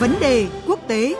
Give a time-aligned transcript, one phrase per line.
[0.00, 1.14] Vấn đề quốc tế.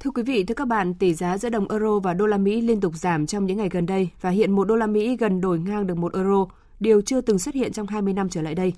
[0.00, 2.60] Thưa quý vị, thưa các bạn, tỷ giá giữa đồng euro và đô la Mỹ
[2.60, 5.40] liên tục giảm trong những ngày gần đây và hiện một đô la Mỹ gần
[5.40, 6.46] đổi ngang được một euro,
[6.82, 8.72] điều chưa từng xuất hiện trong 20 năm trở lại đây.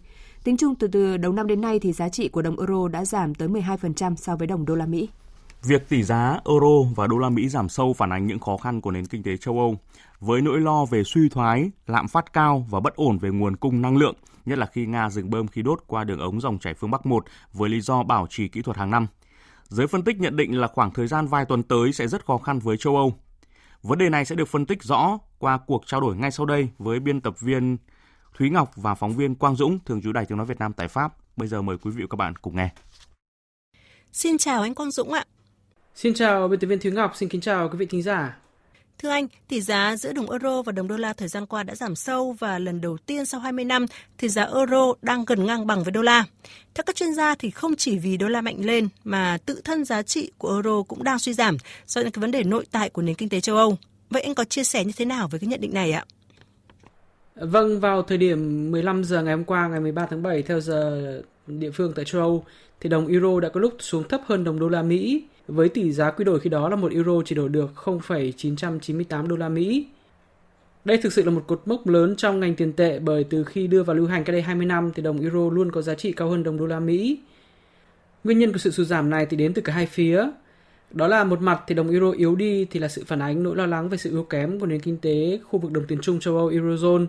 [0.45, 3.05] Tính chung từ từ đầu năm đến nay thì giá trị của đồng euro đã
[3.05, 5.09] giảm tới 12% so với đồng đô la Mỹ.
[5.63, 8.81] Việc tỷ giá euro và đô la Mỹ giảm sâu phản ánh những khó khăn
[8.81, 9.77] của nền kinh tế châu Âu
[10.21, 13.83] với nỗi lo về suy thoái, lạm phát cao và bất ổn về nguồn cung
[13.83, 14.15] năng lượng,
[14.47, 17.07] nhất là khi Nga dừng bơm khí đốt qua đường ống dòng chảy phương Bắc
[17.07, 19.07] 1 với lý do bảo trì kỹ thuật hàng năm.
[19.69, 22.39] Giới phân tích nhận định là khoảng thời gian vài tuần tới sẽ rất khó
[22.39, 23.15] khăn với châu Âu.
[23.83, 26.69] Vấn đề này sẽ được phân tích rõ qua cuộc trao đổi ngay sau đây
[26.79, 27.77] với biên tập viên
[28.39, 30.89] Thúy Ngọc và phóng viên Quang Dũng, thường trú Đài Tiếng nói Việt Nam tại
[30.89, 31.15] Pháp.
[31.37, 32.69] Bây giờ mời quý vị và các bạn cùng nghe.
[34.13, 35.25] Xin chào anh Quang Dũng ạ.
[35.95, 38.39] Xin chào biên tập viên Thúy Ngọc, xin kính chào quý vị thính giả.
[38.99, 41.75] Thưa anh, tỷ giá giữa đồng euro và đồng đô la thời gian qua đã
[41.75, 45.67] giảm sâu và lần đầu tiên sau 20 năm, tỷ giá euro đang gần ngang
[45.67, 46.25] bằng với đô la.
[46.75, 49.85] Theo các chuyên gia thì không chỉ vì đô la mạnh lên mà tự thân
[49.85, 52.91] giá trị của euro cũng đang suy giảm do những cái vấn đề nội tại
[52.91, 53.79] của nền kinh tế châu Âu.
[54.11, 56.05] Vậy anh có chia sẻ như thế nào với cái nhận định này ạ?
[57.35, 61.23] Vâng, vào thời điểm 15 giờ ngày hôm qua ngày 13 tháng 7 theo giờ
[61.47, 62.45] địa phương tại châu Âu
[62.81, 65.93] thì đồng euro đã có lúc xuống thấp hơn đồng đô la Mỹ với tỷ
[65.93, 69.87] giá quy đổi khi đó là một euro chỉ đổi được 0,998 đô la Mỹ.
[70.85, 73.67] Đây thực sự là một cột mốc lớn trong ngành tiền tệ bởi từ khi
[73.67, 76.13] đưa vào lưu hành cách đây 20 năm thì đồng euro luôn có giá trị
[76.13, 77.19] cao hơn đồng đô la Mỹ.
[78.25, 80.29] Nguyên nhân của sự sụt giảm này thì đến từ cả hai phía.
[80.95, 83.57] Đó là một mặt thì đồng euro yếu đi thì là sự phản ánh nỗi
[83.57, 86.21] lo lắng về sự yếu kém của nền kinh tế khu vực đồng tiền chung
[86.21, 87.07] châu Âu Eurozone.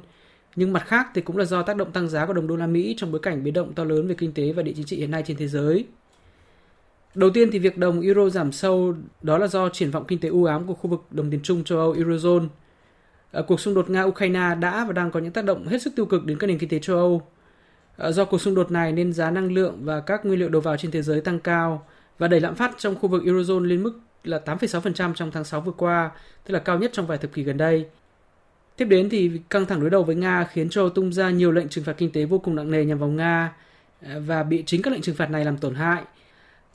[0.56, 2.68] Nhưng mặt khác thì cũng là do tác động tăng giá của đồng đô la
[2.68, 4.98] Mỹ trong bối cảnh biến động to lớn về kinh tế và địa chính trị
[4.98, 5.86] hiện nay trên thế giới.
[7.16, 10.30] Đầu tiên thì việc đồng euro giảm sâu, đó là do triển vọng kinh tế
[10.30, 12.48] u ám của khu vực đồng tiền chung châu Âu Eurozone.
[13.32, 16.06] Ở cuộc xung đột Nga-Ukraine đã và đang có những tác động hết sức tiêu
[16.06, 17.22] cực đến các nền kinh tế châu Âu.
[17.98, 20.62] Ờ, do cuộc xung đột này nên giá năng lượng và các nguyên liệu đầu
[20.62, 21.86] vào trên thế giới tăng cao
[22.18, 25.62] và đẩy lạm phát trong khu vực Eurozone lên mức là 8,6% trong tháng 6
[25.62, 26.12] vừa qua,
[26.46, 27.86] tức là cao nhất trong vài thập kỷ gần đây.
[28.78, 31.70] Tiếp đến thì căng thẳng đối đầu với Nga khiến châu tung ra nhiều lệnh
[31.70, 33.54] trừng phạt kinh tế vô cùng nặng nề nhằm vào Nga
[34.02, 36.04] à, và bị chính các lệnh trừng phạt này làm tổn hại–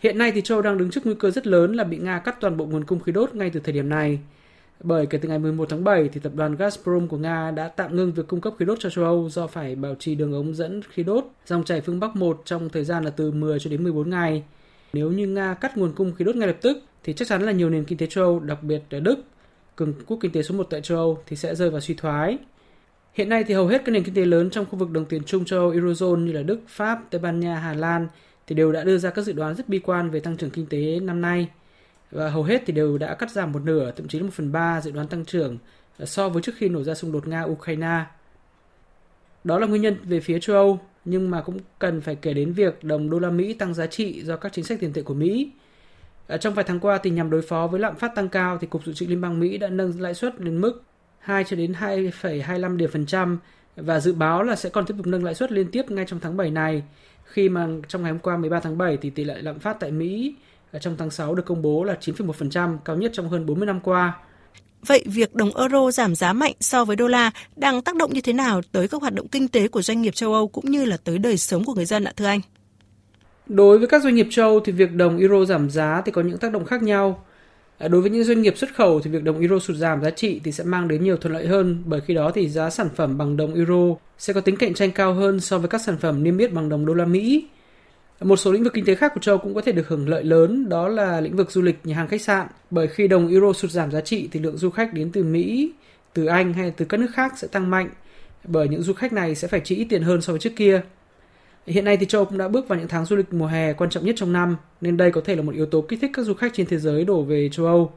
[0.01, 2.37] Hiện nay thì châu đang đứng trước nguy cơ rất lớn là bị Nga cắt
[2.41, 4.19] toàn bộ nguồn cung khí đốt ngay từ thời điểm này.
[4.83, 7.97] Bởi kể từ ngày 11 tháng 7 thì tập đoàn Gazprom của Nga đã tạm
[7.97, 10.55] ngưng việc cung cấp khí đốt cho châu Âu do phải bảo trì đường ống
[10.55, 13.71] dẫn khí đốt dòng chảy phương Bắc 1 trong thời gian là từ 10 cho
[13.71, 14.43] đến 14 ngày.
[14.93, 17.53] Nếu như Nga cắt nguồn cung khí đốt ngay lập tức thì chắc chắn là
[17.53, 19.25] nhiều nền kinh tế châu Âu, đặc biệt là Đức,
[19.77, 22.39] cường quốc kinh tế số 1 tại châu Âu thì sẽ rơi vào suy thoái.
[23.13, 25.23] Hiện nay thì hầu hết các nền kinh tế lớn trong khu vực đồng tiền
[25.27, 28.09] chung châu Âu Eurozone như là Đức, Pháp, Tây Ban Nha, Hà Lan
[28.47, 30.67] thì đều đã đưa ra các dự đoán rất bi quan về tăng trưởng kinh
[30.67, 31.49] tế năm nay
[32.11, 34.53] và hầu hết thì đều đã cắt giảm một nửa, thậm chí là một phần
[34.53, 35.59] ba dự đoán tăng trưởng
[35.99, 38.03] ờ, so với trước khi nổ ra xung đột Nga-Ukraine.
[39.45, 42.53] Đó là nguyên nhân về phía châu Âu, nhưng mà cũng cần phải kể đến
[42.53, 45.15] việc đồng đô la Mỹ tăng giá trị do các chính sách tiền tệ của
[45.15, 45.51] Mỹ.
[46.27, 48.67] Ở trong vài tháng qua thì nhằm đối phó với lạm phát tăng cao thì
[48.67, 50.83] Cục Dự trữ Liên bang Mỹ đã nâng lãi suất lên mức
[51.19, 53.39] 2 cho đến 2,25 điểm phần trăm
[53.77, 56.21] và dự báo là sẽ còn tiếp tục nâng lãi suất liên tiếp ngay trong
[56.21, 56.83] tháng 7 này
[57.25, 59.91] khi mà trong ngày hôm qua 13 tháng 7 thì tỷ lệ lạm phát tại
[59.91, 60.35] Mỹ
[60.81, 64.19] trong tháng 6 được công bố là 9,1%, cao nhất trong hơn 40 năm qua.
[64.87, 68.21] Vậy việc đồng euro giảm giá mạnh so với đô la đang tác động như
[68.21, 70.85] thế nào tới các hoạt động kinh tế của doanh nghiệp châu Âu cũng như
[70.85, 72.41] là tới đời sống của người dân ạ, thưa anh?
[73.47, 76.23] Đối với các doanh nghiệp châu Âu thì việc đồng euro giảm giá thì có
[76.23, 77.25] những tác động khác nhau.
[77.79, 80.11] À, đối với những doanh nghiệp xuất khẩu thì việc đồng euro sụt giảm giá
[80.11, 82.89] trị thì sẽ mang đến nhiều thuận lợi hơn bởi khi đó thì giá sản
[82.97, 85.99] phẩm bằng đồng euro sẽ có tính cạnh tranh cao hơn so với các sản
[85.99, 87.49] phẩm niêm yết bằng đồng đô la Mỹ.
[88.21, 90.25] Một số lĩnh vực kinh tế khác của châu cũng có thể được hưởng lợi
[90.25, 92.47] lớn, đó là lĩnh vực du lịch, nhà hàng khách sạn.
[92.71, 95.73] Bởi khi đồng euro sụt giảm giá trị thì lượng du khách đến từ Mỹ,
[96.15, 97.91] từ Anh hay từ các nước khác sẽ tăng mạnh,
[98.45, 100.83] bởi những du khách này sẽ phải chi ít tiền hơn so với trước kia.
[101.67, 103.91] Hiện nay thì châu cũng đã bước vào những tháng du lịch mùa hè quan
[103.91, 106.23] trọng nhất trong năm, nên đây có thể là một yếu tố kích thích các
[106.23, 107.93] du khách trên thế giới đổ về châu Âu.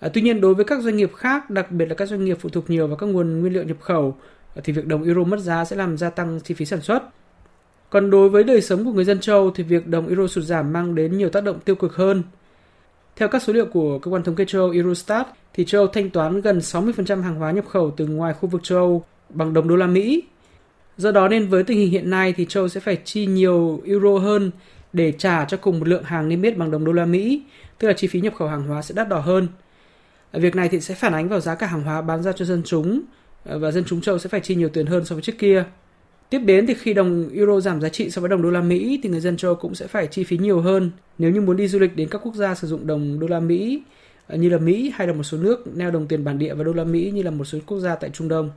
[0.00, 2.38] À, tuy nhiên đối với các doanh nghiệp khác, đặc biệt là các doanh nghiệp
[2.40, 4.16] phụ thuộc nhiều vào các nguồn nguyên liệu nhập khẩu,
[4.64, 7.02] thì việc đồng euro mất giá sẽ làm gia tăng chi phí sản xuất.
[7.90, 10.72] Còn đối với đời sống của người dân châu thì việc đồng euro sụt giảm
[10.72, 12.22] mang đến nhiều tác động tiêu cực hơn.
[13.16, 15.88] Theo các số liệu của cơ quan thống kê châu Âu Eurostat, thì châu Âu
[15.88, 19.52] thanh toán gần 60% hàng hóa nhập khẩu từ ngoài khu vực châu Âu bằng
[19.52, 20.22] đồng đô la Mỹ
[20.96, 24.18] Do đó nên với tình hình hiện nay thì Châu sẽ phải chi nhiều euro
[24.18, 24.50] hơn
[24.92, 27.42] để trả cho cùng một lượng hàng niêm yết bằng đồng đô la Mỹ,
[27.78, 29.48] tức là chi phí nhập khẩu hàng hóa sẽ đắt đỏ hơn.
[30.32, 32.62] Việc này thì sẽ phản ánh vào giá cả hàng hóa bán ra cho dân
[32.64, 33.00] chúng
[33.44, 35.64] và dân chúng Châu sẽ phải chi nhiều tiền hơn so với trước kia.
[36.30, 39.00] Tiếp đến thì khi đồng euro giảm giá trị so với đồng đô la Mỹ
[39.02, 41.56] thì người dân châu Âu cũng sẽ phải chi phí nhiều hơn nếu như muốn
[41.56, 43.82] đi du lịch đến các quốc gia sử dụng đồng đô la Mỹ
[44.26, 46.64] à, như là Mỹ hay là một số nước neo đồng tiền bản địa và
[46.64, 48.50] đô la Mỹ như là một số quốc gia tại Trung Đông.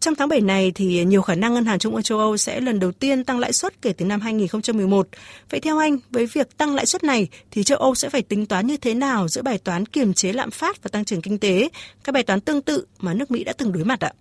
[0.00, 2.60] Trong tháng 7 này thì nhiều khả năng Ngân hàng Trung ương châu Âu sẽ
[2.60, 5.08] lần đầu tiên tăng lãi suất kể từ năm 2011.
[5.50, 8.46] Vậy theo anh, với việc tăng lãi suất này thì châu Âu sẽ phải tính
[8.46, 11.38] toán như thế nào giữa bài toán kiềm chế lạm phát và tăng trưởng kinh
[11.38, 11.68] tế,
[12.04, 14.12] các bài toán tương tự mà nước Mỹ đã từng đối mặt ạ?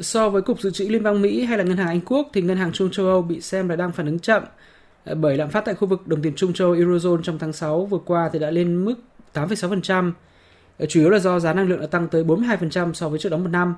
[0.00, 2.42] So với Cục Dự trữ Liên bang Mỹ hay là Ngân hàng Anh Quốc thì
[2.42, 4.42] Ngân hàng Trung châu Âu bị xem là đang phản ứng chậm
[5.04, 7.84] ờ, bởi lạm phát tại khu vực đồng tiền Trung châu Eurozone trong tháng 6
[7.84, 8.94] vừa qua thì đã lên mức
[9.34, 10.12] 8,6%,
[10.78, 13.28] ờ, chủ yếu là do giá năng lượng đã tăng tới 42% so với trước
[13.28, 13.74] đó một năm.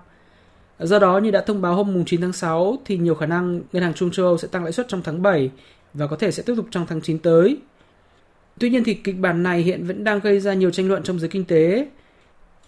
[0.78, 3.60] Ờ, do đó, như đã thông báo hôm 9 tháng 6, thì nhiều khả năng
[3.72, 5.50] Ngân hàng Trung châu Âu sẽ tăng lãi suất trong tháng 7
[5.94, 7.58] và có thể sẽ tiếp tục trong tháng 9 tới.
[8.58, 11.18] Tuy nhiên thì kịch bản này hiện vẫn đang gây ra nhiều tranh luận trong
[11.18, 11.88] giới kinh tế.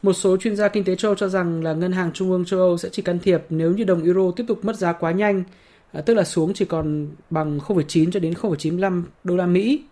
[0.03, 2.61] Một số chuyên gia kinh tế châu cho rằng là Ngân hàng Trung ương châu
[2.61, 5.45] Âu sẽ chỉ can thiệp nếu như đồng euro tiếp tục mất giá quá nhanh,
[5.93, 9.83] à, tức là xuống chỉ còn bằng 0,9 cho đến 0,95 đô la Mỹ.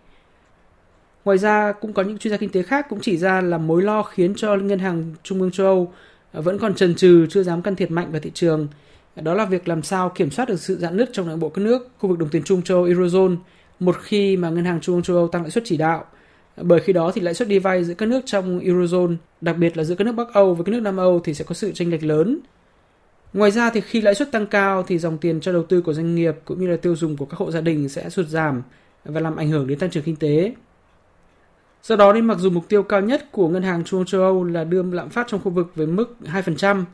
[1.25, 3.83] Ngoài ra, cũng có những chuyên gia kinh tế khác cũng chỉ ra là mối
[3.83, 5.93] lo khiến cho Ngân hàng Trung ương châu Âu
[6.33, 8.69] à, vẫn còn chần chừ, chưa dám can thiệp mạnh vào thị trường.
[9.15, 11.49] À, đó là việc làm sao kiểm soát được sự giãn nứt trong nội bộ
[11.49, 13.37] các nước khu vực đồng tiền chung châu Âu Eurozone
[13.81, 16.05] một khi mà ngân hàng trung ương châu Âu tăng lãi suất chỉ đạo.
[16.63, 19.77] Bởi khi đó thì lãi suất đi vay giữa các nước trong Eurozone, đặc biệt
[19.77, 21.73] là giữa các nước Bắc Âu với các nước Nam Âu thì sẽ có sự
[21.73, 22.39] chênh lệch lớn.
[23.33, 25.93] Ngoài ra thì khi lãi suất tăng cao thì dòng tiền cho đầu tư của
[25.93, 28.63] doanh nghiệp cũng như là tiêu dùng của các hộ gia đình sẽ sụt giảm
[29.05, 30.55] và làm ảnh hưởng đến tăng trưởng kinh tế.
[31.83, 34.23] Do đó nên mặc dù mục tiêu cao nhất của Ngân hàng Trung ương châu
[34.23, 36.85] Âu là đưa lạm phát trong khu vực với mức 2%,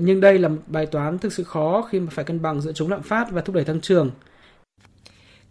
[0.00, 2.72] nhưng đây là một bài toán thực sự khó khi mà phải cân bằng giữa
[2.72, 4.10] chống lạm phát và thúc đẩy tăng trưởng.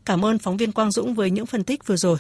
[0.06, 2.18] Cảm ơn phóng viên Quang Dũng với những phân tích vừa rồi.